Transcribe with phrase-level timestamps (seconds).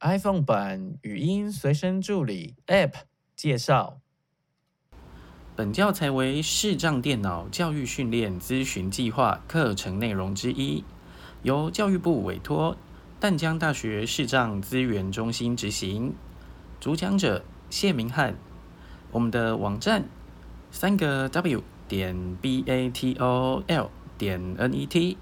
[0.00, 2.92] iPhone 版语音随身助理 App
[3.34, 3.98] 介绍。
[5.56, 10.84] 本教材为视障电脑教育训练咨询计划课程内容之一，
[11.42, 12.76] 由教育部委托
[13.18, 16.14] 淡江大学视障资源中心执行。
[16.78, 18.36] 主讲者谢明翰。
[19.10, 20.04] 我们的网站
[20.70, 25.18] 三个 W 点 B A T O L 点 N E T。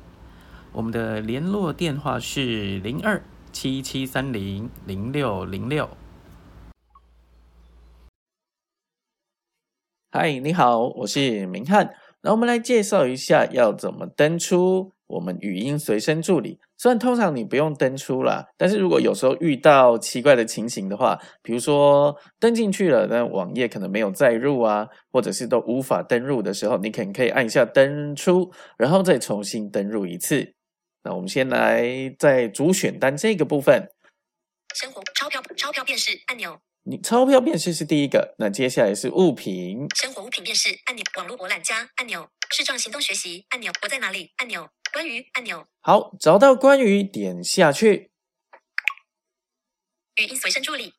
[0.72, 3.22] 我们的联络电话是零二。
[3.59, 5.88] 七七三零零六零六。
[10.10, 11.95] 嗨，你好，我是明翰。
[12.20, 16.60] 那我们来介绍一下要怎么登出我们语音随身助理。
[16.77, 30.55] 虽然通常你不用登出啦，但是如果有时候遇到奇怪的情形的话，比如说登进去了，但网页可能没有载入啊，或者是都无法登入的时候，你可能可以按一下登出，然后再重新登入一次。
[31.06, 33.88] 那我们先来在主选单这个部分，
[34.74, 44.32] 生活钞票钞票辨识按钮，你钞票辨识是第一个，那接下来是物品，生活物品辨识按钮，网络博览家按钮，视障行动学习按钮，我在哪里？
[44.38, 48.10] 按钮，关于按钮，好，找到关于点下去，
[50.16, 50.93] 语音随身助理，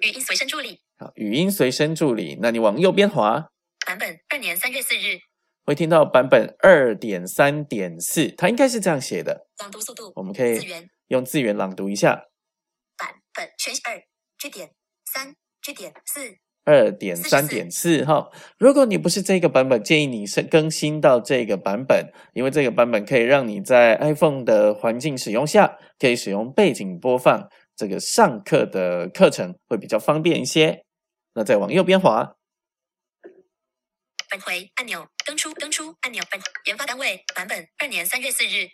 [0.00, 3.48] 语音随身助理，好，语音随身助理，那你往右边滑，
[3.86, 5.20] 版本二年三月四日。
[5.66, 9.48] 会听到版本二点三点四，它应该是这样写的。
[9.58, 10.60] 朗读速度，我们可以
[11.08, 12.14] 用字源朗读一下。
[12.96, 14.00] 版本全二
[14.38, 14.70] 句点
[15.12, 18.30] 三句点四二点三点四哈。
[18.58, 30.84] 如果你不是这个版本，建议你是更新到这个版本，因为这个版本可以让你在 iPhone 的环境使用下，可以使用背景播放这个上课的课程，会比较方便一些。
[31.34, 32.35] 那再往右边滑。
[34.28, 38.68] 返回按钮，登出登出按钮，本研发单位版本二年三月四日，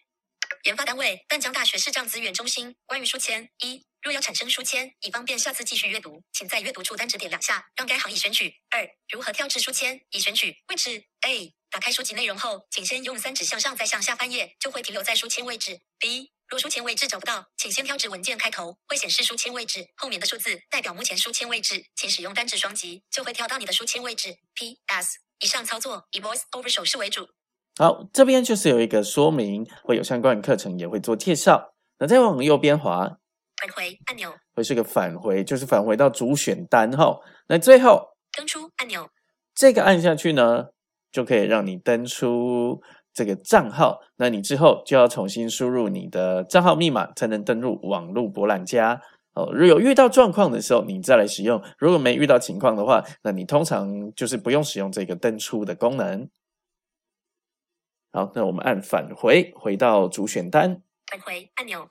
[0.65, 2.75] 研发单位淡江大学视障资源中心。
[2.87, 8.55] 关于书签一，若要产生书签，以方便下次继续阅读，请在阅读处单指点两下，让该行已选取。
[8.71, 10.01] 二，如何跳至书签？
[10.11, 11.05] 已选取位置。
[11.21, 15.81] A，打开书籍内容后，请先用三指向上再向下翻页，就会停留在书签位置。
[15.99, 24.39] B，若书签位置找不到，请先挑指文件开头，会显示书签位置，后面的数字代表目前书签位置，请使用单指双击，就会跳到你的书签位置。
[24.55, 25.19] P.S.
[25.43, 27.29] 以上操作以 Voice Over 手势为主。
[27.77, 31.73] 好，这边就是有一个说明，会有相关的课程也会做介绍。
[31.99, 33.19] 那再往右边滑，
[33.57, 37.19] 返回按钮，会是个返回，就是返回到主选单哈。
[37.49, 39.09] 那最后登出按钮，
[39.55, 40.67] 这个按下去呢，
[41.11, 42.81] 就可以让你登出
[43.13, 44.01] 这个账号。
[44.17, 49.01] 那你之后就要重新输入你的账号密码，才能登入网络博览家。
[49.35, 56.29] 哦，如有遇到状况的时候，你再来使用；如果没遇到情况的话，那你通常就是不用使用这个登出的功能。
[58.13, 60.83] 好，那我们按返回，回到主选单。
[61.11, 61.87] 返回按钮，